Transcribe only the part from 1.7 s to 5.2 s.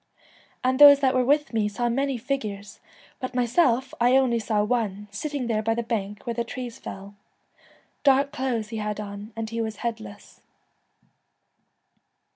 many figures, but myself I only saw one,